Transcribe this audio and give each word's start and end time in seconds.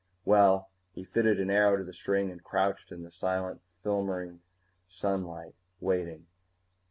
Well 0.25 0.71
he 0.93 1.03
fitted 1.03 1.39
an 1.39 1.51
arrow 1.51 1.77
to 1.77 1.83
the 1.83 1.93
string 1.93 2.31
and 2.31 2.43
crouched 2.43 2.91
in 2.91 3.03
the 3.03 3.11
silent, 3.11 3.61
flimmering 3.83 4.39
sunlight, 4.87 5.53
waiting. 5.79 6.25